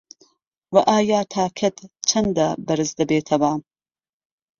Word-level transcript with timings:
وه 0.73 0.81
ئایا 0.91 1.19
تاکەت 1.33 1.77
چەندە 2.09 2.47
بەرز 2.67 2.89
دەبێتەوه 2.99 3.53